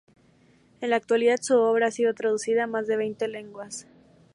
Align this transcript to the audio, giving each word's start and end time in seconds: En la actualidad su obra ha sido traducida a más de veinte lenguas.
En 0.81 0.89
la 0.89 0.95
actualidad 0.95 1.37
su 1.39 1.55
obra 1.57 1.85
ha 1.89 1.91
sido 1.91 2.15
traducida 2.15 2.63
a 2.63 2.65
más 2.65 2.87
de 2.87 2.97
veinte 2.97 3.27
lenguas. 3.27 3.85